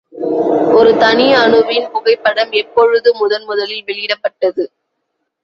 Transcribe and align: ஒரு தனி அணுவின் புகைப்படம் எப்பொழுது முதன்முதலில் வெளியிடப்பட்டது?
ஒரு 0.71 0.97
தனி 0.97 1.33
அணுவின் 1.33 1.91
புகைப்படம் 1.91 2.51
எப்பொழுது 2.51 3.13
முதன்முதலில் 3.19 3.85
வெளியிடப்பட்டது? 3.85 4.65